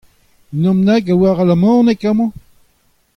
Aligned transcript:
Unan 0.55 0.77
bennak 0.79 1.05
a 1.13 1.15
oar 1.17 1.37
alamaneg 1.43 2.01
amañ? 2.09 2.31